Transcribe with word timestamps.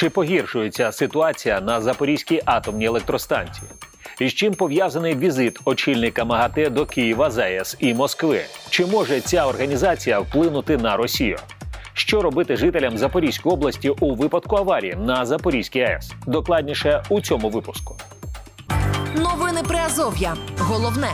Чи 0.00 0.10
погіршується 0.10 0.92
ситуація 0.92 1.60
на 1.60 1.80
Запорізькій 1.80 2.42
атомній 2.44 2.84
електростанції? 2.86 3.68
І 4.20 4.28
з 4.28 4.34
чим 4.34 4.54
пов'язаний 4.54 5.14
візит 5.14 5.58
очільника 5.64 6.24
МАГАТЕ 6.24 6.70
до 6.70 6.86
Києва, 6.86 7.30
ЗАЕС 7.30 7.76
і 7.80 7.94
Москви? 7.94 8.40
Чи 8.70 8.86
може 8.86 9.20
ця 9.20 9.46
організація 9.46 10.20
вплинути 10.20 10.76
на 10.76 10.96
Росію? 10.96 11.38
Що 11.92 12.22
робити 12.22 12.56
жителям 12.56 12.98
Запорізької 12.98 13.54
області 13.54 13.90
у 14.00 14.14
випадку 14.14 14.56
аварії 14.56 14.94
на 14.94 15.26
Запорізькій 15.26 15.80
АЕС? 15.80 16.12
Докладніше 16.26 17.02
у 17.08 17.20
цьому 17.20 17.48
випуску. 17.48 17.96
Новини 19.16 19.60
Приазов'я. 19.68 20.34
Головне. 20.58 21.10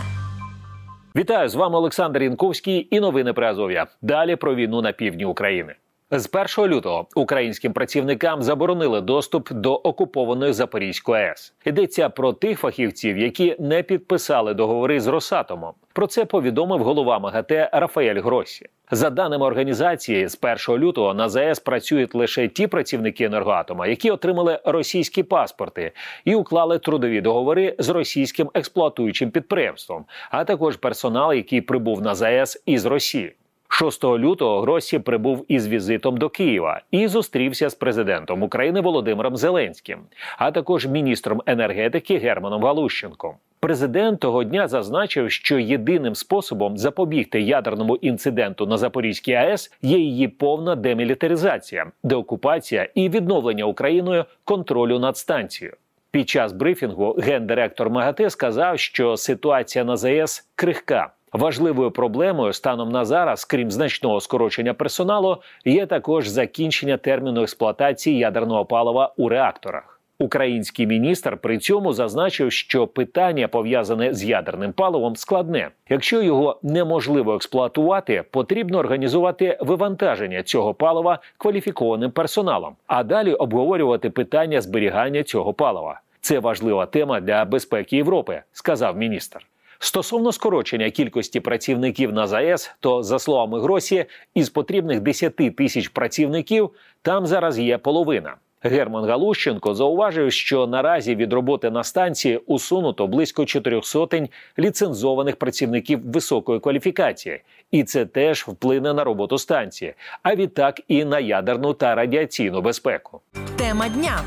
Вітаю 1.17 1.49
з 1.49 1.55
вами 1.55 1.79
Олександр 1.79 2.23
Інковський 2.23 2.89
і 2.91 3.01
новини 3.01 3.33
Приазов'я. 3.33 3.87
Далі 4.03 4.37
про 4.37 4.55
війну 4.55 4.83
на 4.83 4.93
півдні 4.93 5.25
України. 5.25 5.75
З 6.11 6.29
1 6.59 6.75
лютого 6.75 7.07
українським 7.15 7.73
працівникам 7.73 8.43
заборонили 8.43 9.01
доступ 9.01 9.53
до 9.53 9.75
окупованої 9.75 10.53
Запорізької 10.53 11.23
АЕС. 11.23 11.55
Йдеться 11.65 12.09
про 12.09 12.33
тих 12.33 12.61
фахівців, 12.61 13.19
які 13.19 13.57
не 13.59 13.83
підписали 13.83 14.55
договори 14.55 15.01
з 15.01 15.07
Росатомом. 15.07 15.73
Про 15.93 16.07
це 16.07 16.25
повідомив 16.25 16.83
голова 16.83 17.19
МАГАТЕ 17.19 17.71
Рафаель 17.73 18.21
Гросі. 18.21 18.67
За 18.91 19.11
даними 19.11 19.47
організації, 19.47 20.29
з 20.29 20.39
1 20.69 20.85
лютого 20.87 21.15
на 21.15 21.29
ЗАЕС 21.29 21.61
працюють 21.61 22.15
лише 22.15 22.49
ті 22.49 22.67
працівники 22.67 23.25
енергоатома, 23.25 23.87
які 23.87 24.11
отримали 24.11 24.61
російські 24.65 25.23
паспорти 25.23 25.93
і 26.25 26.35
уклали 26.35 26.79
трудові 26.79 27.21
договори 27.21 27.77
з 27.79 27.89
російським 27.89 28.51
експлуатуючим 28.55 29.31
підприємством, 29.31 30.05
а 30.31 30.45
також 30.45 30.77
персонал, 30.77 31.33
який 31.33 31.61
прибув 31.61 32.03
на 32.03 32.15
ЗАЕС 32.15 32.63
із 32.67 32.85
Росії. 32.85 33.35
6 33.69 34.05
лютого 34.05 34.61
Гросі 34.61 34.99
прибув 34.99 35.45
із 35.49 35.69
візитом 35.69 36.17
до 36.17 36.29
Києва 36.29 36.81
і 36.91 37.09
зустрівся 37.09 37.71
з 37.71 37.75
президентом 37.75 38.43
України 38.43 38.81
Володимиром 38.81 39.37
Зеленським, 39.37 39.99
а 40.39 40.51
також 40.51 40.87
міністром 40.87 41.43
енергетики 41.47 42.19
Германом 42.19 42.65
Галущенком. 42.65 43.35
Президент 43.61 44.21
того 44.21 44.45
дня 44.45 44.69
зазначив, 44.69 45.31
що 45.31 45.59
єдиним 45.59 46.15
способом 46.15 46.79
запобігти 46.79 47.41
ядерному 47.41 47.97
інциденту 47.97 48.67
на 48.67 48.77
Запорізькій 48.77 49.33
АЕС 49.33 49.73
є 49.83 49.99
її 49.99 50.29
повна 50.29 50.77
демілітаризація, 50.77 51.87
деокупація 52.03 52.89
і 52.95 53.09
відновлення 53.09 53.65
Україною 53.65 54.25
контролю 54.45 54.99
над 54.99 55.17
станцією. 55.17 55.77
Під 56.11 56.29
час 56.29 56.53
брифінгу 56.53 57.13
гендиректор 57.13 57.91
МАГАТЕ 57.91 58.31
сказав, 58.31 58.79
що 58.79 59.17
ситуація 59.17 59.85
на 59.85 59.97
ЗАЕС 59.97 60.49
крихка. 60.55 61.13
Важливою 61.37 61.91
проблемою 61.91 62.53
станом 62.53 62.89
на 62.89 63.05
зараз, 63.05 63.45
крім 63.45 63.71
значного 63.71 64.21
скорочення 64.21 64.75
персоналу, 64.75 65.37
є 65.65 65.87
також 65.87 66.29
закінчення 66.29 66.97
терміну 66.97 67.43
експлуатації 67.43 68.19
ядерного 68.19 68.65
палива 68.65 69.13
у 69.17 69.29
реакторах. 69.29 70.01
Український 70.19 70.87
міністр 70.87 71.37
при 71.37 71.59
цьому 71.59 71.93
зазначив, 71.93 72.53
що 72.53 72.87
питання 72.87 73.49
пов'язане 73.49 74.15
з 74.15 74.25
ядерним 74.25 74.73
паливом 74.73 75.17
складне. 75.17 75.71
Якщо 75.89 76.23
його 76.23 76.59
неможливо 76.63 77.35
експлуатувати, 77.35 78.25
потрібно 78.31 78.79
організувати 78.79 79.59
вивантаження 79.61 80.43
цього 80.43 80.75
палива 80.75 81.19
кваліфікованим 81.39 82.11
персоналом, 82.11 82.77
а 82.87 83.03
далі 83.03 83.35
обговорювати 83.35 84.11
питання 84.11 84.61
зберігання 84.61 85.23
цього 85.23 85.53
палива. 85.53 86.01
Це 86.21 86.39
важлива 86.39 86.87
тема 86.87 87.21
для 87.21 87.45
безпеки 87.45 87.97
Європи, 87.97 88.43
сказав 88.53 88.97
міністр. 88.97 89.47
Стосовно 89.79 90.33
скорочення 90.33 90.91
кількості 90.91 91.41
працівників 91.41 92.13
на 92.13 92.27
ЗАЕС, 92.27 92.71
то 92.81 93.03
за 93.03 93.19
словами 93.19 93.61
Гросі, 93.61 94.05
із 94.35 94.49
потрібних 94.49 95.01
10 95.01 95.57
тисяч 95.57 95.89
працівників 95.89 96.71
там 97.03 97.27
зараз 97.27 97.59
є 97.59 97.79
половина. 97.79 98.35
Герман 98.63 99.05
Галущенко 99.05 99.75
зауважив, 99.75 100.33
що 100.33 100.67
наразі 100.67 101.15
від 101.15 101.33
роботи 101.33 101.71
на 101.71 101.85
станції 101.85 102.41
усунуто 102.47 103.07
близько 103.07 103.45
чотирьох 103.45 103.87
сотень 103.87 104.29
ліцензованих 104.59 105.37
працівників 105.37 106.11
високої 106.11 106.61
кваліфікації, 106.61 107.41
і 107.71 107.85
це 107.85 108.07
теж 108.07 108.45
вплине 108.49 108.95
на 108.95 109.05
роботу 109.05 109.39
станції, 109.39 109.95
а 110.23 110.35
відтак 110.35 110.81
і 110.89 111.05
на 111.05 111.19
ядерну 111.19 111.75
та 111.75 111.95
радіаційну 111.95 112.63
безпеку. 112.63 113.21
Тема 113.57 113.89
дня. 113.89 114.21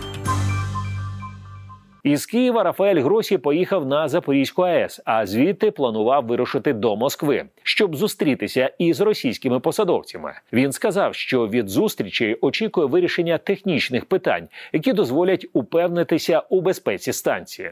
Із 2.04 2.26
Києва 2.26 2.64
Рафаель 2.64 3.02
Гросі 3.02 3.38
поїхав 3.38 3.86
на 3.86 4.08
Запорізьку 4.08 4.62
АЕС, 4.62 5.02
а 5.06 5.26
звідти 5.26 5.72
планував 5.72 6.26
вирушити 6.26 6.74
до 6.74 6.96
Москви, 6.96 7.46
щоб 7.64 7.96
зустрітися 7.96 8.72
із 8.78 9.02
російськими 9.02 9.60
посадовцями. 9.60 10.34
Він 10.54 10.72
сказав, 10.72 11.16
що 11.16 11.48
від 11.48 11.70
зустрічі 11.70 12.38
очікує 12.42 12.88
вирішення 12.88 13.38
технічних 13.38 14.06
питань, 14.06 14.48
які 14.74 14.94
дозволять 14.94 15.46
упевнитися 15.54 16.44
у 16.50 16.62
безпеці 16.62 17.14
станції. 17.14 17.72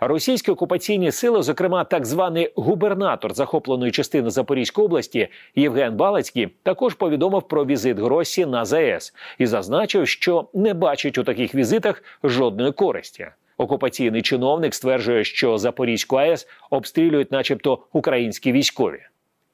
Російські 0.00 0.50
окупаційні 0.50 1.12
сили, 1.12 1.42
зокрема 1.42 1.84
так 1.84 2.06
званий 2.06 2.52
губернатор 2.56 3.34
захопленої 3.34 3.92
частини 3.92 4.30
Запорізької 4.30 4.86
області 4.86 5.28
Євген 5.56 5.96
Балацький, 5.96 6.48
також 6.62 6.94
повідомив 6.94 7.42
про 7.42 7.64
візит 7.64 7.98
Гросі 7.98 8.46
на 8.46 8.64
ЗАЕС 8.64 9.14
і 9.38 9.46
зазначив, 9.46 10.08
що 10.08 10.48
не 10.54 10.74
бачить 10.74 11.18
у 11.18 11.24
таких 11.24 11.54
візитах 11.54 12.02
жодної 12.22 12.72
користі. 12.72 13.28
Окупаційний 13.58 14.22
чиновник 14.22 14.74
стверджує, 14.74 15.24
що 15.24 15.58
Запорізьку 15.58 16.16
АЕС 16.16 16.48
обстрілюють, 16.70 17.32
начебто, 17.32 17.78
українські 17.92 18.52
військові. 18.52 18.98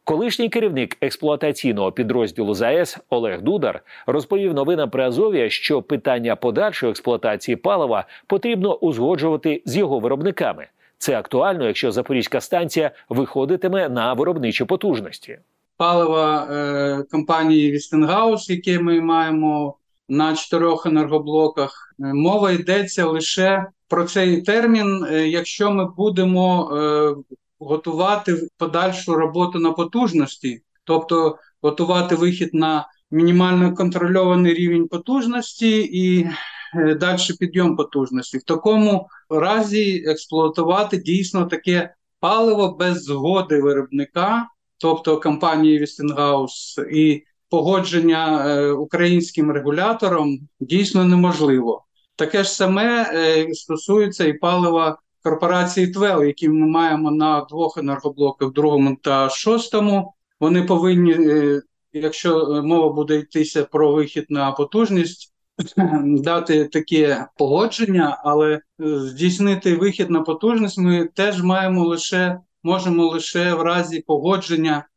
Колишній 0.04 0.48
керівник 0.48 0.96
експлуатаційного 1.00 1.92
підрозділу 1.92 2.54
ЗАЕС 2.54 2.98
Олег 3.10 3.42
Дудар 3.42 3.82
розповів 4.06 4.54
новинам 4.54 4.90
при 4.90 5.04
Азов'я, 5.04 5.50
що 5.50 5.82
питання 5.82 6.36
подальшої 6.36 6.90
експлуатації 6.90 7.56
палива 7.56 8.04
потрібно 8.26 8.74
узгоджувати 8.74 9.62
з 9.64 9.76
його 9.76 9.98
виробниками. 9.98 10.66
Це 10.98 11.18
актуально, 11.18 11.66
якщо 11.66 11.92
Запорізька 11.92 12.40
станція 12.40 12.90
виходитиме 13.08 13.88
на 13.88 14.12
виробничі 14.12 14.64
потужності. 14.64 15.38
Паливо 15.76 16.18
е, 16.18 17.04
компанії 17.10 17.70
Вестінгауз, 17.70 18.50
яке 18.50 18.78
ми 18.78 19.00
маємо 19.00 19.76
на 20.08 20.34
чотирьох 20.34 20.86
енергоблоках, 20.86 21.94
е, 22.00 22.04
мова 22.14 22.50
йдеться 22.50 23.06
лише 23.06 23.66
про 23.88 24.04
цей 24.04 24.42
термін, 24.42 25.06
е, 25.10 25.28
якщо 25.28 25.70
ми 25.70 25.90
будемо 25.96 26.76
е, 26.76 27.14
готувати 27.58 28.48
подальшу 28.58 29.14
роботу 29.14 29.58
на 29.58 29.72
потужності, 29.72 30.62
тобто 30.84 31.38
готувати 31.62 32.14
вихід 32.14 32.54
на 32.54 32.88
мінімально 33.10 33.74
контрольований 33.74 34.54
рівень 34.54 34.88
потужності 34.88 35.80
і 35.80 36.28
е, 36.74 36.94
далі 36.94 37.20
підйом 37.40 37.76
потужності. 37.76 38.38
В 38.38 38.42
такому 38.42 39.08
разі 39.30 40.04
експлуатувати 40.06 40.96
дійсно 40.96 41.44
таке 41.44 41.94
паливо 42.20 42.76
без 42.78 43.04
згоди 43.04 43.60
виробника, 43.60 44.46
тобто 44.78 45.20
компанії 45.20 45.78
Вестінгауз, 45.78 46.78
і 46.92 47.22
погодження 47.50 48.72
українським 48.72 49.52
регулятором 49.52 50.38
дійсно 50.60 51.04
неможливо. 51.04 51.83
Таке 52.16 52.44
ж 52.44 52.50
саме 52.50 53.10
е, 53.14 53.54
стосується 53.54 54.24
і 54.24 54.32
палива 54.32 54.98
корпорації 55.22 55.86
ТВЕЛ, 55.86 56.24
які 56.24 56.48
ми 56.48 56.66
маємо 56.66 57.10
на 57.10 57.44
двох 57.50 57.76
енергоблоках, 57.78 58.52
другому 58.52 58.96
та 59.02 59.28
шостому. 59.28 60.14
Вони 60.40 60.62
повинні, 60.62 61.12
е, 61.12 61.62
якщо 61.92 62.62
мова 62.64 62.92
буде 62.92 63.16
йтися 63.16 63.64
про 63.64 63.92
вихід 63.92 64.26
на 64.28 64.52
потужність, 64.52 65.32
дати 66.04 66.64
таке 66.64 67.26
погодження, 67.36 68.22
але 68.24 68.52
е, 68.54 68.60
здійснити 68.80 69.76
вихід 69.76 70.10
на 70.10 70.20
потужність 70.20 70.78
ми 70.78 71.08
теж 71.14 71.42
маємо 71.42 71.84
лише 71.84 72.38
можемо 72.62 73.06
лише 73.06 73.54
в 73.54 73.62
разі 73.62 74.00
погодження. 74.06 74.88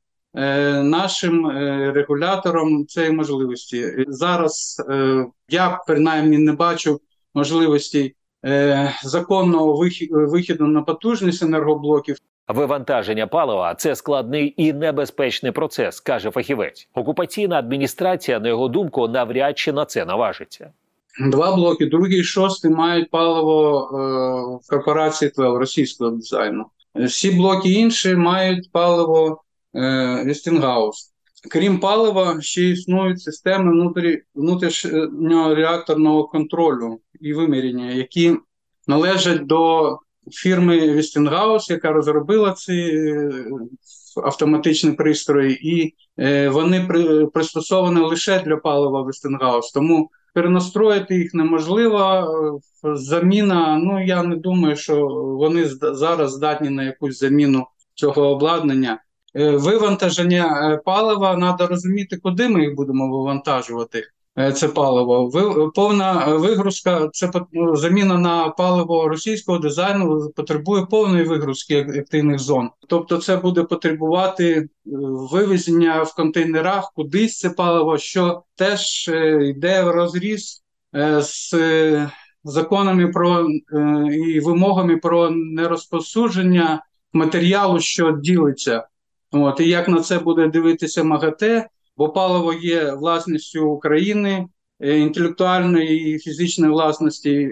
Нашим 0.84 1.48
регулятором 1.92 2.86
цієї 2.86 3.12
можливості 3.12 4.06
зараз 4.08 4.84
я 5.50 5.80
принаймні 5.88 6.38
не 6.38 6.54
бачу 6.54 7.00
можливості 7.38 8.16
е, 8.46 8.94
законного 9.04 9.86
вихіду 10.12 10.68
на 10.68 10.82
потужність 10.82 11.44
енергоблоків. 11.44 12.18
Вивантаження 12.48 13.28
палива 13.28 13.76
це 13.76 13.96
складний 13.96 14.54
і 14.58 14.74
небезпечний 14.74 15.52
процес, 15.52 16.00
каже 16.00 16.32
фахівець. 16.32 16.90
Окупаційна 16.94 17.56
адміністрація, 17.56 18.40
на 18.40 18.48
його 18.48 18.68
думку, 18.68 19.08
навряд 19.08 19.58
чи 19.58 19.72
на 19.72 19.86
це 19.86 20.06
наважиться. 20.06 20.72
Два 21.32 21.56
блоки, 21.56 21.86
другий 21.86 22.20
і 22.20 22.24
шостий 22.24 22.72
мають 22.72 23.10
паливо 23.10 23.90
е, 23.92 23.98
в 24.66 24.70
корпорації 24.70 25.32
ТВЕЛ 25.32 25.58
російського 25.58 26.12
дизайну. 26.12 26.66
Всі 26.96 27.32
блоки 27.32 27.70
інші 27.70 28.16
мають 28.16 28.72
паливо 28.72 29.44
е, 29.76 30.24
Вестінгаус. 30.26 31.14
Крім 31.52 31.80
палива, 31.80 32.42
ще 32.42 32.70
існують 32.70 33.22
системи 33.22 33.72
внутрі, 33.72 34.22
внутрішнього 34.36 35.56
реакторного 35.56 36.28
контролю 36.28 37.00
і 37.22 37.34
виміряння, 37.34 37.92
які 37.92 38.36
належать 38.88 39.46
до 39.46 39.98
фірми 40.32 40.80
Westinghouse, 40.80 41.72
яка 41.72 41.92
розробила 41.92 42.54
ці 42.54 42.74
е, 42.74 43.32
автоматичні 44.24 44.92
пристрої, 44.92 45.70
і 45.70 45.96
е, 46.20 46.50
вони 46.50 46.86
при, 46.88 47.26
пристосовані 47.26 48.00
лише 48.00 48.44
для 48.44 48.58
палива 48.58 49.02
Westinghouse. 49.02 49.74
Тому 49.74 50.10
перенастроїти 50.34 51.16
їх 51.16 51.34
неможливо. 51.34 52.62
Заміна, 52.84 53.78
ну 53.84 54.06
я 54.06 54.24
не 54.24 54.36
думаю, 54.36 54.76
що 54.76 55.08
вони 55.40 55.66
зараз 55.82 56.32
здатні 56.32 56.70
на 56.70 56.84
якусь 56.84 57.20
заміну 57.20 57.68
цього 57.94 58.30
обладнання. 58.30 59.00
Вивантаження 59.34 60.80
палива 60.86 61.36
треба 61.36 61.68
розуміти, 61.68 62.18
куди 62.18 62.50
ми 62.50 62.62
їх 62.62 62.76
будемо 62.76 63.18
вивантажувати. 63.18 64.04
Е, 64.40 64.52
це 64.52 64.68
паливо. 64.68 65.32
повна 65.76 66.26
вигрузка, 66.26 67.10
це 67.14 67.32
ну, 67.52 67.76
заміна 67.76 68.18
на 68.18 68.50
паливо 68.50 69.08
російського 69.08 69.58
дизайну 69.58 70.32
потребує 70.36 70.86
повної 70.86 71.24
вигрузки 71.24 71.80
активних 71.80 72.40
зон. 72.40 72.70
Тобто, 72.88 73.18
це 73.18 73.38
буде 73.38 73.64
потребувати 73.64 74.54
е, 74.54 74.68
вивезення 75.32 76.04
в 76.04 76.16
контейнерах 76.16 76.92
кудись 76.96 77.40
це 77.40 77.50
паливо, 77.50 77.98
що 77.98 78.44
теж 78.56 79.10
е, 79.10 79.48
йде 79.48 79.84
в 79.84 79.92
розріз 79.92 80.64
з 81.20 81.54
законами 82.44 83.08
про 83.08 83.48
і 84.12 84.40
вимогами 84.40 84.98
про 84.98 85.30
нерозповсюдження 85.30 86.84
матеріалу, 87.14 87.80
що 87.80 88.12
ділиться. 88.12 88.88
От 89.32 89.60
і 89.60 89.70
як 89.70 89.88
на 89.88 90.02
це 90.02 90.20
буде 90.20 90.48
дивитися 90.48 91.04
МАГАТЕ, 91.04 91.68
бо 91.98 92.10
паливо 92.10 92.54
є 92.54 92.92
власністю 92.92 93.70
України, 93.70 94.48
е, 94.80 95.00
інтелектуальної 95.00 96.16
і 96.16 96.20
фізичної 96.20 96.72
власності 96.72 97.52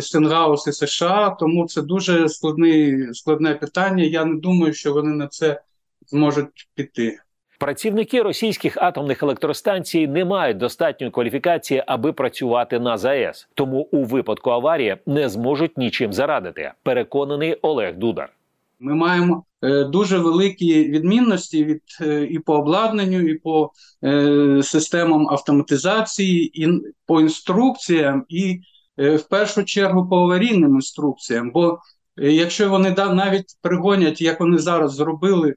Вестінгауз 0.00 0.66
і 0.66 0.72
США. 0.72 1.36
Тому 1.40 1.66
це 1.66 1.82
дуже 1.82 2.28
складний, 2.28 3.14
складне 3.14 3.54
питання. 3.54 4.04
Я 4.04 4.24
не 4.24 4.40
думаю, 4.40 4.72
що 4.72 4.92
вони 4.92 5.16
на 5.16 5.26
це 5.26 5.60
зможуть 6.06 6.68
піти. 6.74 7.18
Працівники 7.62 8.22
російських 8.22 8.76
атомних 8.76 9.22
електростанцій 9.22 10.06
не 10.08 10.24
мають 10.24 10.56
достатньої 10.56 11.10
кваліфікації, 11.10 11.84
аби 11.86 12.12
працювати 12.12 12.78
на 12.78 12.98
ЗАЕС, 12.98 13.48
тому 13.54 13.88
у 13.90 14.04
випадку 14.04 14.50
аварії 14.50 14.96
не 15.06 15.28
зможуть 15.28 15.78
нічим 15.78 16.12
зарадити. 16.12 16.72
Переконаний 16.82 17.54
Олег 17.54 17.96
Дудар. 17.96 18.32
Ми 18.82 18.94
маємо 18.94 19.44
е, 19.62 19.84
дуже 19.84 20.18
великі 20.18 20.84
відмінності 20.84 21.64
від 21.64 21.82
е, 22.00 22.24
і 22.24 22.38
по 22.38 22.54
обладнанню, 22.54 23.20
і 23.20 23.34
по 23.34 23.72
е, 24.04 24.60
системам 24.62 25.28
автоматизації, 25.28 26.64
і 26.64 26.82
по 27.06 27.20
інструкціям, 27.20 28.24
і 28.28 28.60
в 28.96 29.22
першу 29.30 29.64
чергу 29.64 30.08
по 30.08 30.16
аварійним 30.16 30.74
інструкціям. 30.74 31.50
Бо 31.50 31.78
якщо 32.16 32.70
вони 32.70 32.90
навіть 32.90 33.56
пригонять, 33.62 34.20
як 34.20 34.40
вони 34.40 34.58
зараз 34.58 34.94
зробили 34.94 35.54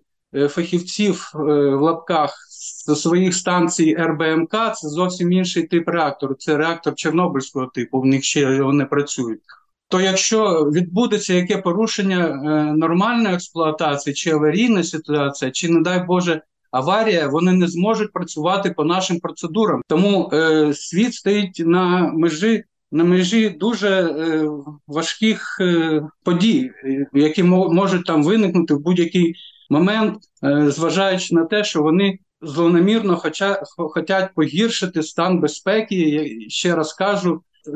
фахівців 0.50 1.32
в 1.34 1.82
лапках 1.82 2.36
з 2.50 2.96
своїх 2.96 3.36
станцій 3.36 3.96
РБМК, 4.00 4.52
це 4.52 4.90
зовсім 4.90 5.32
інший 5.32 5.64
тип 5.64 5.90
реактору. 5.90 6.36
Це 6.36 6.58
реактор 6.58 6.96
Чорнобильського 6.96 7.66
типу. 7.66 8.00
В 8.00 8.06
них 8.06 8.24
ще 8.24 8.62
вони 8.62 8.86
працюють 8.86 9.42
то 9.90 10.02
якщо 10.02 10.70
відбудеться 10.74 11.34
яке 11.34 11.58
порушення 11.58 12.26
е, 12.26 12.74
нормальної 12.74 13.36
експлуатації 13.36 14.14
чи 14.14 14.32
аварійна 14.32 14.84
ситуація, 14.84 15.52
чи, 15.52 15.70
не 15.70 15.82
дай 15.82 16.06
Боже, 16.06 16.42
аварія, 16.72 17.28
вони 17.28 17.52
не 17.52 17.68
зможуть 17.68 18.14
працювати 18.14 18.70
по 18.78 18.84
нашим 18.84 19.20
процедурам. 19.20 19.82
Тому 19.88 20.30
е, 20.34 20.74
світ 20.74 21.14
стоїть 21.14 21.64
на 21.66 22.12
межі. 22.14 22.64
На 22.92 23.04
межі 23.04 23.50
дуже 23.50 23.90
е, 23.90 24.50
важких 24.88 25.58
е, 25.62 26.02
подій, 26.24 26.72
які 27.14 27.44
можуть 27.44 28.06
там 28.06 28.24
виникнути 28.24 28.74
в 28.74 28.80
будь-який 28.80 29.36
момент, 29.70 30.18
е, 30.44 30.72
зважаючи 30.72 31.36
на 31.36 31.46
те, 31.46 31.64
що 31.64 31.82
вони 31.82 32.20
злонамірно 32.42 33.18
хоча, 33.18 33.64
хочуть 33.78 34.30
погіршити 34.36 35.04
стан 35.04 35.40
безпеки. 35.40 35.96
Я 35.96 36.50
ще 36.50 36.76
раз 36.76 36.94
кажу, 36.94 37.42
е, 37.68 37.72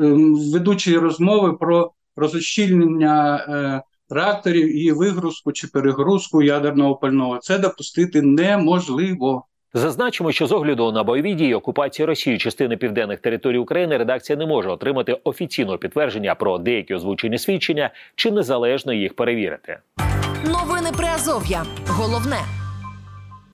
ведучі 0.52 0.98
розмови 0.98 1.52
про 1.52 1.92
розощільнення 2.20 3.36
е, 3.36 3.82
реакторів 4.14 4.86
і 4.86 4.92
вигрузку 4.92 5.52
чи 5.52 5.66
перегрузку 5.66 6.42
ядерного 6.42 6.96
пального. 6.96 7.38
Це 7.38 7.58
допустити 7.58 8.22
неможливо. 8.22 9.44
Зазначимо, 9.74 10.32
що 10.32 10.46
з 10.46 10.52
огляду 10.52 10.92
на 10.92 11.02
бойові 11.02 11.34
дії 11.34 11.54
окупації 11.54 12.06
Росії 12.06 12.38
частини 12.38 12.76
південних 12.76 13.20
територій 13.20 13.58
України 13.58 13.96
редакція 13.96 14.38
не 14.38 14.46
може 14.46 14.70
отримати 14.70 15.18
офіційного 15.24 15.78
підтвердження 15.78 16.34
про 16.34 16.58
деякі 16.58 16.94
озвучені 16.94 17.38
свідчення 17.38 17.90
чи 18.14 18.30
незалежно 18.30 18.92
їх 18.92 19.14
перевірити. 19.14 19.78
Новини 20.44 20.90
Приазов'я. 20.96 21.64
Головне. 21.86 22.59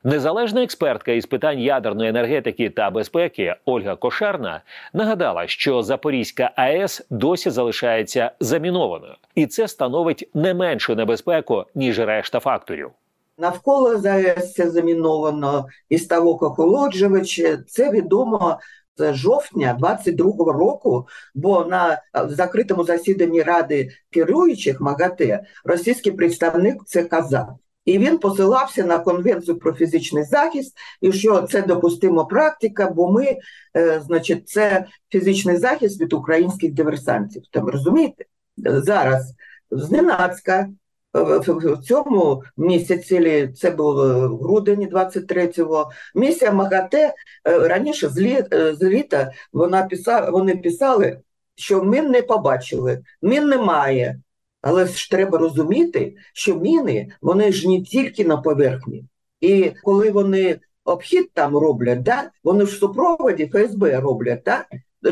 Незалежна 0.07 0.63
експертка 0.63 1.13
із 1.13 1.27
питань 1.27 1.59
ядерної 1.59 2.11
енергетики 2.11 2.71
та 2.71 2.91
безпеки 2.91 3.55
Ольга 3.65 3.97
Кошарна 3.97 4.63
нагадала, 4.93 5.47
що 5.47 5.83
Запорізька 5.83 6.51
АЕС 6.57 7.07
досі 7.11 7.51
залишається 7.51 8.31
замінованою, 8.41 9.15
і 9.35 9.47
це 9.47 9.69
становить 9.69 10.31
не 10.35 10.55
меншу 10.55 10.95
небезпеку 10.95 11.65
ніж 11.75 11.99
решта 11.99 12.41
факторів. 12.41 12.91
Навколо 13.39 13.99
ЗАЕС 13.99 14.53
це 14.53 14.71
заміновано 14.71 15.67
і 15.89 15.99
ставок 15.99 16.43
охолоджувач. 16.43 17.43
Це 17.69 17.91
відомо 17.91 18.59
з 18.97 19.15
жовтня 19.15 19.79
22-го 19.81 20.53
року. 20.53 21.07
Бо 21.35 21.65
на 21.65 22.03
закритому 22.15 22.85
засіданні 22.85 23.43
ради 23.43 23.91
керуючих 24.11 24.81
МАГАТЕ 24.81 25.45
російський 25.65 26.13
представник 26.13 26.85
це 26.85 27.05
казав. 27.05 27.59
І 27.87 27.99
він 27.99 28.19
посилався 28.19 28.85
на 28.85 28.99
конвенцію 28.99 29.59
про 29.59 29.73
фізичний 29.73 30.25
захист, 30.25 30.77
і 31.01 31.13
що 31.13 31.43
це 31.43 31.63
допустима 31.63 32.25
практика, 32.25 32.91
бо 32.91 33.13
ми, 33.13 33.37
е, 33.77 34.01
значить, 34.07 34.49
це 34.49 34.87
фізичний 35.11 35.57
захист 35.57 36.01
від 36.01 36.13
українських 36.13 36.73
диверсантів. 36.73 37.43
Там 37.53 37.69
розумієте? 37.69 38.25
Зараз 38.57 39.35
зненацька 39.71 40.69
в 41.15 41.79
цьому 41.83 42.43
місяці, 42.57 43.49
це 43.57 43.71
був 43.71 44.01
е, 44.01 44.29
грудень 44.29 44.89
23-го, 44.89 45.91
місія 46.15 46.53
МАГАТЕ 46.53 47.15
е, 47.49 47.59
раніше 47.59 48.09
з, 48.09 48.19
лі, 48.19 48.45
з 48.53 48.83
літа 48.83 49.33
вона 49.53 49.83
писала, 49.83 50.31
вони 50.31 50.57
писали, 50.57 51.19
що 51.55 51.85
ми 51.85 52.03
не 52.03 52.23
побачили, 52.23 53.03
мін 53.23 53.49
немає. 53.49 54.21
Але 54.69 54.87
ж 54.87 55.11
треба 55.11 55.39
розуміти, 55.39 56.17
що 56.33 56.57
міни 56.57 57.09
вони 57.21 57.53
ж 57.53 57.69
не 57.69 57.83
тільки 57.83 58.25
на 58.25 58.37
поверхні, 58.37 59.05
і 59.41 59.73
коли 59.83 60.11
вони 60.11 60.61
обхід 60.85 61.31
там 61.35 61.57
роблять, 61.57 62.03
да, 62.03 62.31
вони 62.45 62.65
в 62.65 62.71
супроводі 62.71 63.47
ФСБ 63.47 64.01
роблять, 64.01 64.43
да, 64.45 64.65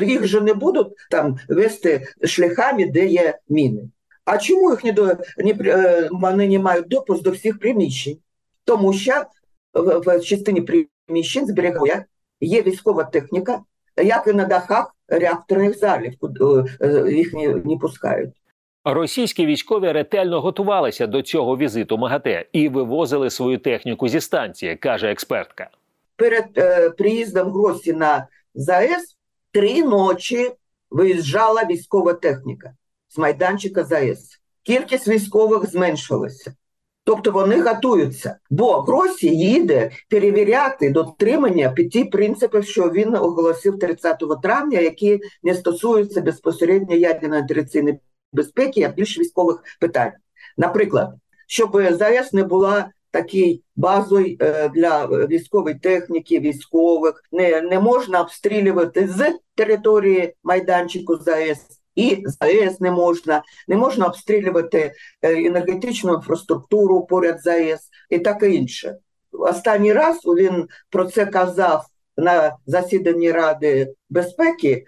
їх 0.05 0.27
же 0.27 0.41
не 0.41 0.55
будуть 0.55 0.87
там 1.11 1.39
вести 1.49 2.07
шляхами, 2.25 2.87
де 2.87 3.07
є 3.07 3.39
міни. 3.49 3.83
А 4.25 4.39
чому 4.39 4.71
їх 4.71 4.85
не 4.85 4.93
до 4.93 5.07
не, 5.39 5.51
е, 5.61 6.09
вони 6.13 6.49
не 6.49 6.59
мають 6.59 6.89
допуск 6.89 7.23
до 7.23 7.31
всіх 7.31 7.59
приміщень? 7.59 8.19
Тому 8.65 8.93
що 8.93 9.13
в, 9.75 9.99
в 9.99 10.21
частині 10.21 10.87
приміщень 11.09 11.47
зберігає 11.47 12.05
є 12.41 12.63
військова 12.63 13.05
техніка, 13.05 13.61
як 13.97 14.27
і 14.27 14.33
на 14.33 14.45
дахах 14.45 14.95
реакторних 15.09 15.79
залів, 15.79 16.13
е, 16.81 16.87
е, 16.87 17.13
їх 17.13 17.35
не, 17.35 17.49
не 17.49 17.77
пускають. 17.77 18.35
Російські 18.85 19.47
військові 19.47 19.93
ретельно 19.93 20.41
готувалися 20.41 21.07
до 21.07 21.23
цього 21.23 21.57
візиту 21.57 21.99
МАГАТЕ 21.99 22.47
і 22.53 22.69
вивозили 22.69 23.31
свою 23.31 23.59
техніку 23.59 24.09
зі 24.09 24.21
станції, 24.21 24.77
каже 24.77 25.11
експертка. 25.11 25.71
Перед 26.17 26.45
е, 26.57 26.91
приїздом 26.91 27.51
гості 27.51 27.93
на 27.93 28.27
ЗАЕС 28.55 29.17
три 29.53 29.83
ночі 29.83 30.51
виїжджала 30.91 31.65
військова 31.65 32.13
техніка 32.13 32.73
з 33.09 33.19
майданчика 33.19 33.85
ЗАЕС. 33.85 34.41
Кількість 34.63 35.09
військових 35.09 35.71
зменшилася. 35.71 36.55
Тобто 37.05 37.31
вони 37.31 37.63
готуються, 37.63 38.37
бо 38.51 38.81
Гросі 38.81 39.37
їде 39.37 39.91
перевіряти 40.11 40.91
дотримання 40.91 41.71
п'яти 41.71 42.05
принципів, 42.05 42.65
що 42.65 42.91
він 42.91 43.17
оголосив 43.17 43.79
30 43.79 44.23
травня, 44.43 44.81
які 44.81 45.21
не 45.43 45.55
стосуються 45.55 46.21
безпосередньо 46.21 46.97
ядерної 46.97 47.41
інтераційної 47.41 47.99
безпеки, 48.35 48.83
а 48.83 48.89
більш 48.89 49.19
військових 49.19 49.63
питань. 49.81 50.13
Наприклад, 50.57 51.15
щоб 51.47 51.83
ЗАЕС 51.91 52.33
не 52.33 52.45
була 52.45 52.91
такий 53.11 53.63
базою 53.77 54.37
е, 54.41 54.69
для 54.69 55.07
військової 55.07 55.75
техніки, 55.75 56.41
військових, 56.41 57.23
не 57.33 57.61
не 57.61 57.81
можна 57.81 58.21
обстрілювати 58.21 59.09
з 59.09 59.39
території 59.55 60.35
майданчику 60.45 61.17
ЗАЕС. 61.17 61.59
І 61.95 62.23
ЗАЕС 62.27 62.81
не 62.81 62.91
можна, 62.91 63.43
не 63.69 63.77
можна 63.77 64.07
обстрілювати 64.07 64.93
е, 65.23 65.47
енергетичну 65.47 66.15
інфраструктуру 66.15 67.07
поряд 67.07 67.41
ЗАЕС 67.43 67.89
і 68.11 68.19
таке 68.19 68.51
інше. 68.51 68.97
Останній 69.33 69.93
раз 69.93 70.17
він 70.25 70.69
про 70.91 71.05
це 71.05 71.27
казав 71.27 71.87
на 72.17 72.57
засіданні 72.67 73.33
Ради 73.33 73.95
безпеки 74.11 74.85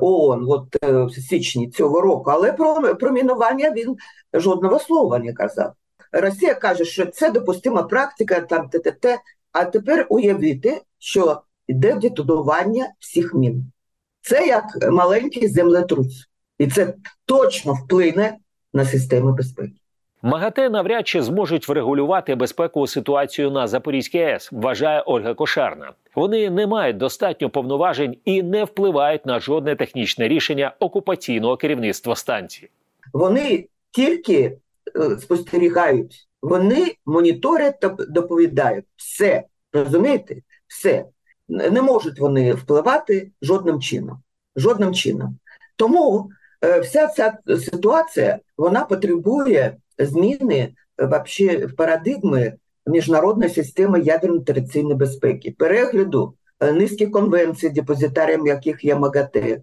ООН 0.00 0.46
от, 0.48 0.76
е, 0.84 1.04
в 1.04 1.12
січні 1.12 1.70
цього 1.70 2.00
року, 2.00 2.30
але 2.30 2.52
про, 2.52 2.96
про 2.96 3.10
мінування 3.10 3.70
він 3.70 3.96
жодного 4.34 4.78
слова 4.78 5.18
не 5.18 5.32
казав. 5.32 5.72
Росія 6.12 6.54
каже, 6.54 6.84
що 6.84 7.06
це 7.06 7.30
допустима 7.30 7.82
практика, 7.82 8.40
там 8.40 8.68
т-т-т, 8.68 9.18
а 9.52 9.64
тепер 9.64 10.06
уявити, 10.08 10.82
що 10.98 11.42
йде 11.66 11.94
детонування 11.94 12.88
всіх 12.98 13.34
мін. 13.34 13.72
Це 14.20 14.46
як 14.46 14.64
маленький 14.90 15.48
землетрус, 15.48 16.28
і 16.58 16.66
це 16.66 16.94
точно 17.24 17.72
вплине 17.72 18.38
на 18.72 18.84
системи 18.84 19.32
безпеки. 19.32 19.81
МАГАТЕ 20.24 20.70
навряд 20.70 21.08
чи 21.08 21.22
зможуть 21.22 21.68
врегулювати 21.68 22.34
безпекову 22.34 22.86
ситуацію 22.86 23.50
на 23.50 23.66
Запорізькій 23.66 24.18
АЕС, 24.18 24.48
вважає 24.52 25.02
Ольга 25.06 25.34
Кошарна. 25.34 25.92
Вони 26.14 26.50
не 26.50 26.66
мають 26.66 26.96
достатньо 26.96 27.50
повноважень 27.50 28.16
і 28.24 28.42
не 28.42 28.64
впливають 28.64 29.26
на 29.26 29.40
жодне 29.40 29.76
технічне 29.76 30.28
рішення 30.28 30.74
окупаційного 30.80 31.56
керівництва 31.56 32.16
станції. 32.16 32.70
Вони 33.12 33.66
тільки 33.90 34.58
е, 34.96 35.16
спостерігають, 35.18 36.28
вони 36.42 36.94
моніторять 37.06 37.80
та 37.80 37.88
доповідають 37.88 38.84
все. 38.96 39.44
Розумієте? 39.72 40.36
Все 40.66 41.04
не 41.48 41.82
можуть 41.82 42.20
вони 42.20 42.54
впливати 42.54 43.30
жодним 43.42 43.80
чином. 43.80 44.18
Жодним 44.56 44.94
чином. 44.94 45.38
Тому 45.76 46.30
е, 46.64 46.80
вся 46.80 47.06
ця 47.06 47.38
ситуація 47.46 48.38
вона 48.56 48.84
потребує 48.84 49.76
зміни 50.06 50.74
е, 51.00 51.06
вообще 51.06 51.68
парадигми 51.76 52.54
міжнародної 52.86 53.50
системи 53.50 54.00
ядерної 54.00 54.42
територіальної 54.42 54.96
безпеки, 54.96 55.54
перегляду 55.58 56.34
е, 56.60 56.72
низки 56.72 57.06
конвенцій, 57.06 57.70
депозитарієм 57.70 58.46
яких 58.46 58.84
є 58.84 58.96
МАГАТЕ, 58.96 59.60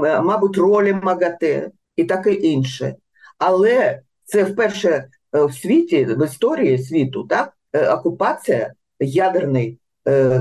мабуть, 0.00 0.58
ролі 0.58 0.92
МАГАТЕ 0.92 1.70
і 1.96 2.04
таке 2.04 2.32
інше. 2.32 2.94
Але 3.38 4.00
це 4.24 4.44
вперше 4.44 5.08
в 5.32 5.52
світі, 5.52 6.04
в 6.04 6.24
історії 6.24 6.78
світу, 6.78 7.24
так, 7.24 7.52
окупація 7.98 8.72
ядерної 9.00 9.78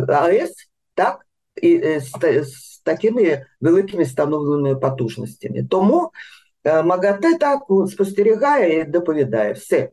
АЕС, 0.07 0.53
так, 0.95 1.25
і 1.61 1.99
з 1.99 2.81
такими 2.83 3.45
великими 3.61 4.03
встановленими 4.03 4.75
потужностями. 4.75 5.63
Тому 5.69 6.11
МАГАТЕ 6.65 7.37
так 7.37 7.59
спостерігає 7.87 8.79
і 8.79 8.83
доповідає 8.83 9.53
все. 9.53 9.89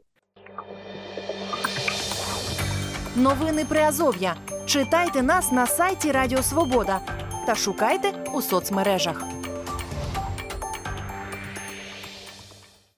Новини 3.17 3.65
Приазов'я. 3.69 4.35
Читайте 4.67 5.23
нас 5.23 5.53
на 5.53 5.67
сайті 5.67 6.13
Радіо 6.13 6.43
Свобода 6.43 7.01
та 7.47 7.55
шукайте 7.55 8.13
у 8.35 8.43
соцмережах. 8.43 9.25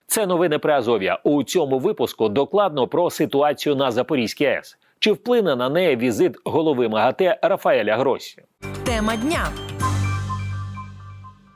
Це 0.06 0.26
новини 0.26 0.58
Приазов'я. 0.58 1.18
У 1.24 1.42
цьому 1.42 1.78
випуску 1.78 2.28
докладно 2.28 2.88
про 2.88 3.10
ситуацію 3.10 3.76
на 3.76 3.90
Запорізькій 3.90 4.44
АЕС. 4.46 4.76
Чи 4.98 5.12
вплине 5.12 5.56
на 5.56 5.68
неї 5.68 5.96
візит 5.96 6.36
голови 6.44 6.88
МАГАТЕ 6.88 7.38
Рафаеля 7.42 7.96
Гросі? 7.96 8.42
Тема 8.84 9.16
дня. 9.16 9.48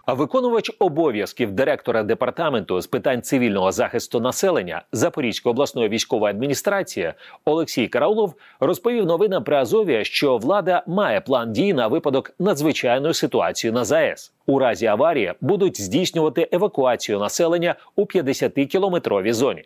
А 0.07 0.14
виконувач 0.14 0.71
обов'язків 0.78 1.52
директора 1.52 2.02
департаменту 2.02 2.80
з 2.80 2.87
питань 2.87 3.23
цивільного 3.23 3.73
захисту 3.73 4.21
населення 4.21 4.83
Запорізької 4.92 5.50
обласної 5.50 5.88
військової 5.88 6.30
адміністрації 6.30 7.12
Олексій 7.45 7.88
Караулов 7.88 8.35
розповів 8.61 9.07
новинам 9.07 9.45
при 9.45 9.57
Азові, 9.57 10.04
що 10.04 10.37
влада 10.37 10.83
має 10.87 11.21
план 11.21 11.52
дій 11.52 11.73
на 11.73 11.88
випадок 11.88 12.33
надзвичайної 12.38 13.14
ситуації 13.14 13.73
на 13.73 13.85
ЗАЕС. 13.85 14.33
У 14.47 14.59
разі 14.59 14.87
аварії 14.87 15.33
будуть 15.40 15.80
здійснювати 15.80 16.49
евакуацію 16.52 17.19
населення 17.19 17.75
у 17.97 18.02
50-кілометровій 18.02 19.33
зоні. 19.33 19.64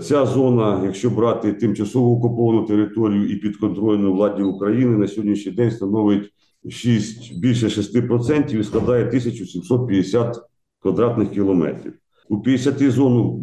Ця 0.00 0.26
зона, 0.26 0.80
якщо 0.84 1.10
брати 1.10 1.52
тимчасово 1.52 2.12
окуповану 2.16 2.64
територію 2.64 3.30
і 3.30 3.36
підконтрольну 3.36 4.12
владі 4.12 4.42
України, 4.42 4.98
на 4.98 5.08
сьогоднішній 5.08 5.52
день 5.52 5.70
становить 5.70 6.32
6, 6.68 7.38
більше 7.38 7.66
6% 7.66 8.58
і 8.58 8.64
складає 8.64 9.06
1750 9.06 10.36
квадратних 10.82 11.30
кілометрів. 11.30 11.92
У 12.28 12.40
50 12.40 12.90
зону 12.90 13.40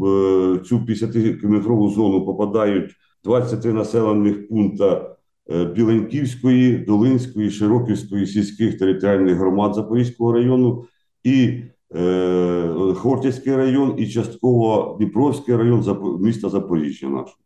цю 0.65 0.77
50-кілометрову 0.77 1.89
зону 1.89 2.25
попадають 2.25 2.95
23 3.23 3.73
населених 3.73 4.47
пункта 4.47 5.15
е, 5.49 5.65
Біленьківської, 5.65 6.77
Долинської, 6.77 7.49
Широківської 7.49 8.27
сільських 8.27 8.77
територіальних 8.77 9.35
громад 9.35 9.75
Запорізького 9.75 10.33
району 10.33 10.85
і 11.23 11.63
е, 11.95 12.93
Хортівський 12.95 13.55
район, 13.55 13.95
і 13.97 14.07
частково 14.07 14.95
Дніпровський 14.99 15.55
район 15.55 15.83
міста 16.21 16.49
Запоріжжя 16.49 17.07
нашого. 17.07 17.37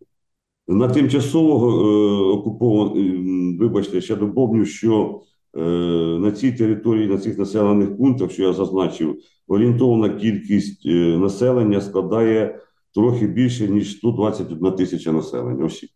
На 0.68 0.88
тимчасово 0.88 2.54
е, 2.56 3.58
вибачте, 3.60 4.02
ще 4.02 4.16
доповню, 4.16 4.66
що 4.66 5.22
Е, 5.22 5.31
на 5.54 6.32
цій 6.32 6.52
території, 6.52 7.08
на 7.08 7.18
цих 7.18 7.38
населених 7.38 7.98
пунктах, 7.98 8.32
що 8.32 8.44
я 8.44 8.54
зазначив, 8.54 9.20
орієнтовна 9.48 10.10
кількість 10.10 10.86
е, 10.86 11.18
населення 11.18 11.82
складає 11.82 12.60
трохи 12.94 13.28
більше 13.28 13.68
ніж 13.68 13.98
121 13.98 14.72
тисяча 14.72 15.12
населення 15.12 15.66
осіб. 15.66 15.90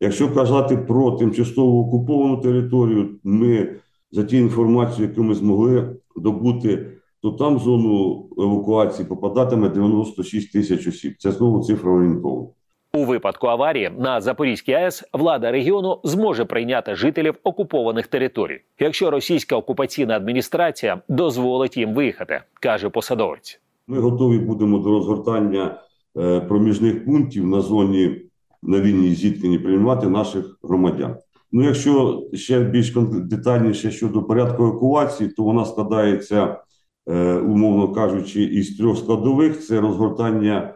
Якщо 0.00 0.34
казати 0.34 0.76
про 0.76 1.10
тимчасово 1.10 1.80
окуповану 1.80 2.36
територію, 2.36 3.18
ми 3.24 3.76
за 4.10 4.24
ті 4.24 4.36
інформацію, 4.36 5.08
яку 5.08 5.22
ми 5.22 5.34
змогли 5.34 5.96
добути, 6.16 6.92
то 7.22 7.30
там 7.30 7.56
в 7.56 7.58
зону 7.58 8.26
евакуації 8.38 9.08
попадатиме 9.08 9.68
96 9.68 10.52
тисяч 10.52 10.86
осіб. 10.86 11.14
Це 11.18 11.32
знову 11.32 11.64
цифра 11.64 11.92
орієнтовна. 11.92 12.48
У 12.96 13.04
випадку 13.04 13.46
аварії 13.46 13.90
на 13.98 14.20
Запорізькій 14.20 14.72
АЕС 14.72 15.04
влада 15.12 15.50
регіону 15.50 16.00
зможе 16.04 16.44
прийняти 16.44 16.94
жителів 16.94 17.34
окупованих 17.44 18.06
територій, 18.06 18.60
якщо 18.78 19.10
російська 19.10 19.56
окупаційна 19.56 20.16
адміністрація 20.16 21.02
дозволить 21.08 21.76
їм 21.76 21.94
виїхати, 21.94 22.40
каже 22.60 22.88
посадовець. 22.88 23.60
Ми 23.86 23.98
готові 23.98 24.38
будемо 24.38 24.78
до 24.78 24.90
розгортання 24.90 25.80
е, 26.18 26.40
проміжних 26.40 27.04
пунктів 27.04 27.46
на 27.46 27.60
зоні 27.60 28.22
на 28.62 28.78
лінії 28.78 29.14
зіткнення 29.14 29.58
приймати 29.58 30.08
наших 30.08 30.58
громадян. 30.62 31.16
Ну, 31.52 31.64
якщо 31.64 32.22
ще 32.32 32.60
більш 32.60 32.94
детальніше 33.10 33.90
щодо 33.90 34.22
порядку 34.22 34.62
евакуації, 34.62 35.30
то 35.30 35.42
вона 35.42 35.64
складається, 35.64 36.56
е, 37.08 37.34
умовно 37.34 37.88
кажучи, 37.92 38.42
із 38.42 38.76
трьох 38.76 38.98
складових: 38.98 39.66
це 39.66 39.80
розгортання 39.80 40.74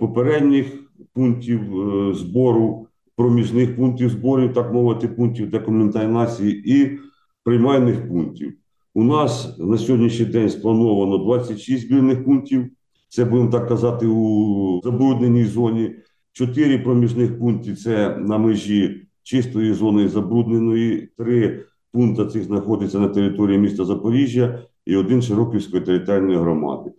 попередніх 0.00 0.87
пунктів 1.12 1.80
е, 1.80 2.14
збору, 2.14 2.86
проміжних 3.16 3.76
пунктів 3.76 4.10
зборів, 4.10 4.52
так 4.52 4.72
мовити, 4.72 5.08
пунктів 5.08 5.50
декоментації 5.50 6.80
і 6.80 6.98
приймальних 7.44 8.08
пунктів. 8.08 8.52
У 8.94 9.04
нас 9.04 9.58
на 9.58 9.78
сьогоднішній 9.78 10.24
день 10.24 10.50
сплановано 10.50 11.18
26 11.18 11.86
збірних 11.86 12.24
пунктів. 12.24 12.70
Це 13.08 13.24
будемо 13.24 13.50
так 13.50 13.68
казати 13.68 14.06
у 14.06 14.80
забрудненій 14.84 15.44
зоні. 15.44 15.94
Чотири 16.32 16.78
проміжних 16.78 17.38
пункти 17.38 17.74
це 17.74 18.16
на 18.16 18.38
межі 18.38 19.02
чистої 19.22 19.72
зони 19.72 20.08
забрудненої. 20.08 21.08
Три 21.18 21.64
пункти 21.92 22.26
цих 22.26 22.44
знаходяться 22.44 22.98
на 22.98 23.08
території 23.08 23.58
міста 23.58 23.84
Запоріжжя 23.84 24.62
і 24.86 24.96
один 24.96 25.22
Широківської 25.22 25.82
територіальної 25.82 26.38
громади. 26.38 26.90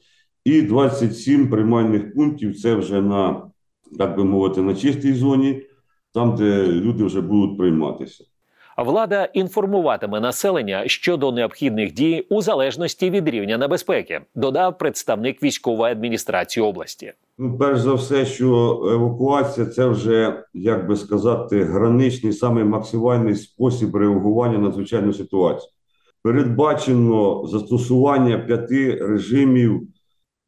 І 0.45 0.61
27 0.61 1.49
приймальних 1.49 2.13
пунктів 2.13 2.61
це 2.61 2.75
вже 2.75 3.01
на 3.01 3.49
так 3.97 4.17
би 4.17 4.23
мовити, 4.23 4.61
на 4.61 4.75
чистій 4.75 5.13
зоні, 5.13 5.61
там, 6.13 6.35
де 6.35 6.67
люди 6.67 7.03
вже 7.03 7.21
будуть 7.21 7.57
прийматися. 7.57 8.23
Влада 8.77 9.25
інформуватиме 9.33 10.19
населення 10.19 10.83
щодо 10.87 11.31
необхідних 11.31 11.93
дій 11.93 12.25
у 12.29 12.41
залежності 12.41 13.09
від 13.09 13.27
рівня 13.27 13.57
небезпеки, 13.57 14.21
додав 14.35 14.77
представник 14.77 15.43
військової 15.43 15.91
адміністрації 15.91 16.65
області. 16.65 17.13
Ну, 17.37 17.57
перш 17.57 17.79
за 17.79 17.93
все, 17.93 18.25
що 18.25 18.81
евакуація 18.93 19.67
це 19.67 19.85
вже 19.85 20.43
як 20.53 20.87
би 20.87 20.95
сказати 20.95 21.63
граничний, 21.63 22.33
саме 22.33 22.63
максимальний 22.63 23.35
спосіб 23.35 23.95
реагування 23.95 24.57
на 24.57 24.71
звичайну 24.71 25.13
ситуацію. 25.13 25.71
Передбачено 26.23 27.47
застосування 27.47 28.37
п'яти 28.37 28.95
режимів 28.95 29.81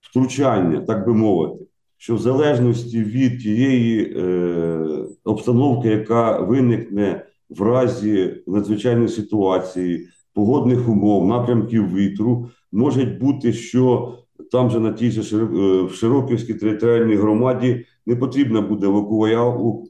втручання, 0.02 0.82
так 0.82 1.06
би 1.06 1.14
мовити 1.14 1.66
що 2.02 2.16
в 2.16 2.20
залежності 2.20 3.04
від 3.04 3.40
тієї 3.40 4.14
е, 4.18 4.80
обстановки, 5.24 5.88
яка 5.88 6.40
виникне 6.40 7.26
в 7.50 7.62
разі 7.62 8.44
надзвичайної 8.48 9.08
ситуації, 9.08 10.08
погодних 10.34 10.90
умов, 10.90 11.28
напрямків 11.28 11.96
вітру, 11.96 12.50
може 12.72 13.06
бути, 13.06 13.54
що 13.54 14.14
там 14.52 14.70
же 14.70 14.80
на 14.80 14.94
тій 14.94 15.12
же 15.12 15.38
е, 15.38 15.46
в 15.84 15.94
Широківській 15.94 16.54
територіальній 16.54 17.16
громаді 17.16 17.86
не 18.06 18.16
потрібно 18.16 18.62
буде 18.62 18.88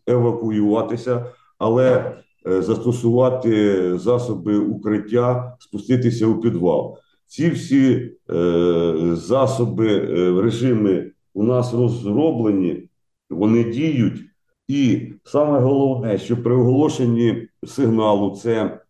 евакуюватися, 0.08 1.26
але 1.58 2.16
е, 2.48 2.62
застосувати 2.62 3.98
засоби 3.98 4.58
укриття, 4.58 5.56
спуститися 5.60 6.28
у 6.28 6.40
підвал. 6.42 6.98
Ці 7.28 7.50
всі 7.50 8.12
е, 8.32 9.12
засоби, 9.14 9.88
е, 9.88 10.42
режими 10.42 11.12
у 11.34 11.44
нас 11.44 11.74
розроблені, 11.74 12.84
вони 13.30 13.64
діють. 13.64 14.22
І 14.68 15.12
саме 15.24 15.60
головне, 15.60 16.18
що 16.18 16.44
при 16.44 16.56
оголошенні 16.56 17.48
сигналу 17.64 18.36
це 18.36 18.82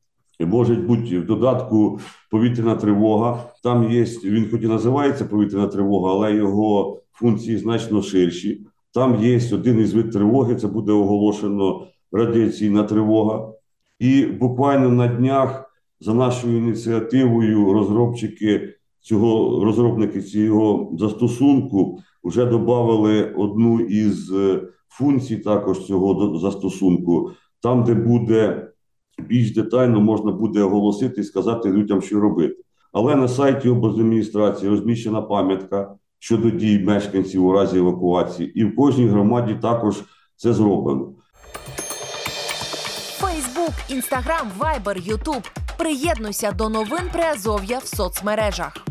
Може 0.46 0.76
бути 0.76 1.20
в 1.20 1.26
додатку 1.26 2.00
повітряна 2.32 2.76
тривога. 2.76 3.44
Там 3.64 3.92
є, 3.92 4.04
він 4.04 4.48
хоч 4.52 4.64
і 4.64 4.68
називається 4.68 5.26
повітряна 5.26 5.68
тривога, 5.68 6.12
але 6.14 6.36
його 6.36 7.02
функції 7.12 7.58
значно 7.58 8.02
ширші. 8.02 8.62
Там 8.94 9.24
є 9.24 9.40
один 9.54 9.80
із 9.80 9.94
вид 9.94 10.12
тривоги, 10.12 10.56
це 10.56 10.68
буде 10.68 10.92
оголошено 10.92 11.88
радіаційна 12.12 12.84
тривога. 12.84 13.54
І 14.00 14.26
буквально 14.26 14.90
на 14.90 15.08
днях 15.08 15.72
за 16.00 16.14
нашою 16.14 16.58
ініціативою 16.58 17.74
розробники 17.74 18.74
цього 19.00 19.66
розробники 19.66 20.22
цього 20.22 20.92
застосунку 21.00 22.00
вже 22.24 22.46
додали 22.46 23.34
одну 23.38 23.80
із 23.80 24.32
е, 24.32 24.62
функцій 24.90 25.38
також 25.38 25.80
цього 25.80 26.38
застосунку, 26.38 27.32
там, 27.62 27.84
де 27.84 27.94
буде 27.94 28.68
більш 29.28 29.54
детально 29.54 30.02
можна 30.02 30.32
буде 30.32 30.62
оголосити 30.62 31.22
і 31.22 31.24
сказати 31.24 31.70
людям, 31.70 32.02
що 32.02 32.20
робити. 32.20 32.58
Але 32.94 33.16
на 33.16 33.28
сайті 33.28 33.70
облдержадміністрації 33.70 34.70
розміщена 34.70 35.22
пам'ятка 35.22 35.96
щодо 36.20 36.50
дій 36.50 36.80
мешканців 36.80 37.46
у 37.46 37.54
разі 37.54 37.78
евакуації, 37.78 38.60
і 38.60 38.64
в 38.64 38.76
кожній 38.76 39.08
громаді 39.08 39.58
також 39.62 40.04
це 40.36 40.54
зроблено. 40.54 41.10
Фейсбук, 43.20 43.74
Інстаграм, 43.90 44.48
Вайбер, 44.58 44.98
Ютуб. 44.98 45.44
Приєднуйся 45.78 46.52
до 46.52 46.70
новин 46.70 47.04
Приазов'я 47.14 47.78
в 47.78 47.86
соцмережах. 47.86 48.91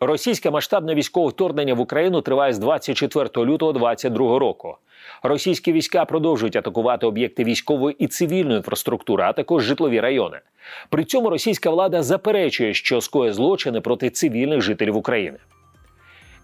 Російське 0.00 0.50
масштабне 0.50 0.94
військове 0.94 1.28
вторгнення 1.28 1.74
в 1.74 1.80
Україну 1.80 2.20
триває 2.20 2.52
з 2.52 2.58
24 2.58 3.24
лютого 3.46 3.72
2022 3.72 4.38
року. 4.38 4.76
Російські 5.22 5.72
війська 5.72 6.04
продовжують 6.04 6.56
атакувати 6.56 7.06
об'єкти 7.06 7.44
військової 7.44 7.96
і 7.98 8.06
цивільної 8.06 8.56
інфраструктури, 8.56 9.24
а 9.24 9.32
також 9.32 9.64
житлові 9.64 10.00
райони. 10.00 10.40
При 10.88 11.04
цьому 11.04 11.30
російська 11.30 11.70
влада 11.70 12.02
заперечує, 12.02 12.74
що 12.74 13.00
скоє 13.00 13.32
злочини 13.32 13.80
проти 13.80 14.10
цивільних 14.10 14.60
жителів 14.60 14.96
України. 14.96 15.38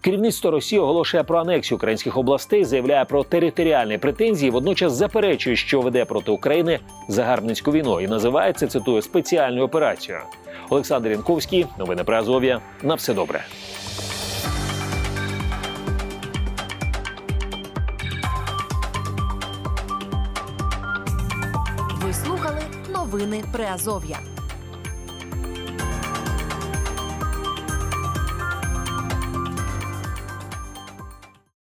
Керівництво 0.05 0.51
Росії 0.51 0.79
оголошує 0.79 1.23
про 1.23 1.39
анексію 1.39 1.75
українських 1.75 2.17
областей, 2.17 2.65
заявляє 2.65 3.05
про 3.05 3.23
територіальні 3.23 3.97
претензії, 3.97 4.51
водночас 4.51 4.93
заперечує, 4.93 5.55
що 5.55 5.81
веде 5.81 6.05
проти 6.05 6.31
України 6.31 6.79
загарбницьку 7.07 7.71
війну 7.71 8.01
і 8.01 8.07
називає 8.07 8.53
це 8.53 8.67
цитую 8.67 9.01
спеціальною 9.01 9.65
операцією. 9.65 10.23
Олександр 10.69 11.09
Янковський, 11.09 11.65
новини 11.79 12.03
про 12.03 12.15
Азов'я. 12.15 12.61
На 12.83 12.95
все 12.95 13.13
добре. 13.13 13.45
Ви 22.01 22.13
слухали 22.13 22.61
новини 22.93 23.43
Приазов'я. 23.53 24.17